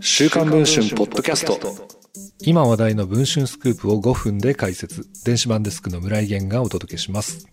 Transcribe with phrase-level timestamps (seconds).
[0.00, 1.58] 週刊文春ポッドキャスト
[2.40, 7.46] 今話題の文春スクープを5分で解説電子版デスクの村井源がお届けします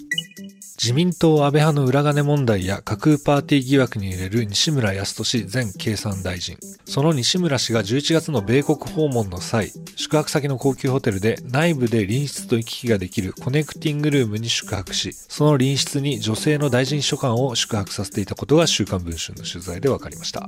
[0.81, 6.57] 自民党安倍派の裏金問題や架空パーティー疑惑に揺れる西村康稔前経産大臣。
[6.86, 20.48] その西村氏が11月の米国訪問の際、宿泊先の高級ホテルで内部で隣室と行き来ができるコネクティングルームに宿泊し、その隣室に女性の大臣秘書官を宿泊させていたことが週刊文春の取材で分かりました。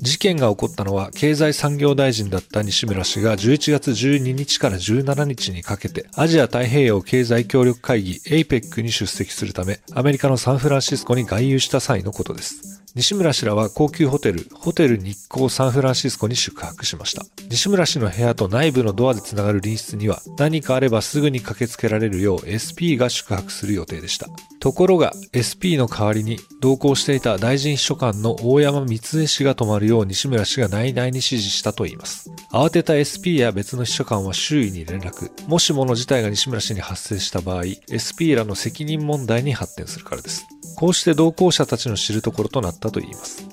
[0.00, 12.79] 事件が起こったのは経済産業大臣だった西村氏が11月12日から17日にかけてアジア太平洋経済協力会議 APEC に出席するためアメリカのサンフランシスコに外遊した際のことです。
[12.96, 17.24] 西村氏らは高級ホテル、ホテル日光サンフランシスコに宿泊しました。
[17.48, 24.26] 西村氏の部屋と内部のドアでつながる隣室には何かあればすぐに駆けつけられるよう SP が宿泊する予定でした。
[24.58, 32.28] ところが SP の代わりに同行していた大臣秘書官の大山光恵氏が泊まるよう西村氏が内々に指示したといいます。
[32.52, 35.30] 慌てた SP や別の秘書官は周囲に連絡。
[35.46, 37.62] もしもの事態が西村氏に発生した場合、
[37.94, 40.44] SP らの責任問題に発展するからです。
[40.80, 43.46] こうして同行者たちの知るところとなったといいます。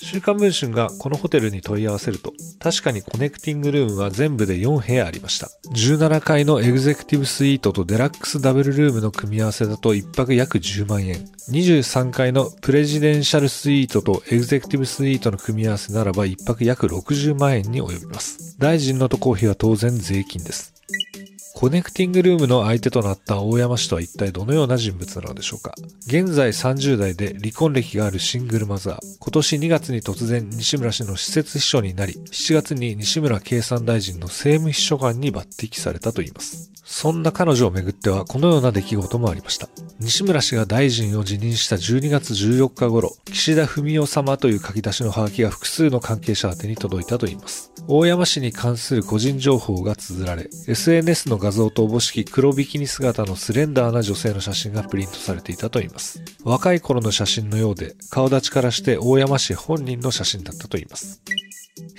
[0.00, 5.50] 週刊文春がこのホテルに問い合わせると、確かにコネクティングルームは全部で4部屋ありました。
[5.74, 11.16] 17階のエグゼクティブスイートとデラックスダブルルームの組み合わせだと1泊約10万円。
[11.50, 18.56] 23階のプレジデンシャルスイートとエグゼクティブスイートの組み合わせならば1泊約60万円に及びます。
[18.58, 20.75] 大臣の渡航費は当然税金です。
[21.58, 25.72] コネクティングルームの相手となった大山氏とは一体どのような人物なのでしょうか？
[26.06, 28.98] 現在30代で離婚歴があるシングルマザー。
[29.18, 36.70] 今年2月に突然西村氏の施設秘書になり、7月に西村経産大臣の政務秘書官に抜擢されたといいます。
[36.88, 39.68] そんな彼女をめぐってはこのような出来事もありました。
[39.98, 47.72] 西村氏が大臣を辞任した12月14日頃、岸田文雄様という書き出しのハガキが複数の関係者宛てに届いたといいます。
[47.88, 56.22] 大山氏に関する個人情報が綴られ、SNS の画像とおぼしき黒ビキニ姿のスレンダーな女性の写真がプリントされていたといいます。
[56.44, 61.20] 若い頃の写真のようで、顔立ちからして大山氏本人の写真だったといいます。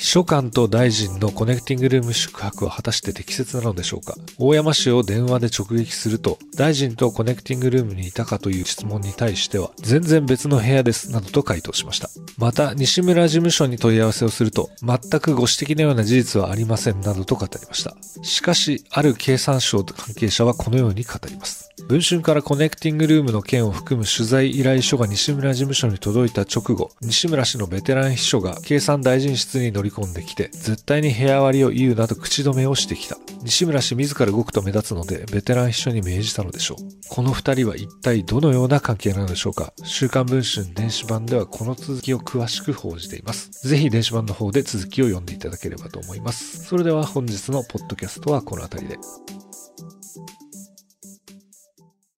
[0.08, 4.16] 秘書官と大臣のコネクティングルーム宿泊は果たして適切なのでしょうか？
[4.40, 12.10] 大山氏を電話で直撃すると、大臣とコネクティングルームにいたかという質問に対しては、全然別の部屋です、などと回答しました。
[12.38, 17.98] また、西村事務所に問い合わせをすると、全くご指摘のような事実はありません、などと語りました。
[18.24, 21.67] しかし、ある経産省関係者はこのように語ります。
[21.86, 33.18] 文春からコネクティングルームの件を含む取材依頼書が西村事務所に届いた直後、西村氏のベテラン秘書が経産大臣室に乗り込んできて、絶対に部屋割りを言うなど口止めをしてきた。
[33.44, 36.84] 西村氏自ら動くと目立つので、ベテラン秘書に命じたのでしょう。
[37.10, 43.68] この二人は一体どのような関係なのでしょうか週刊文春電子版ではこの続きを詳しく報じています。
[43.68, 46.66] ぜひ電子版の方で続きを読んでいただければと思います。
[46.66, 48.98] それでは本日のポッドキャストはこの辺りで。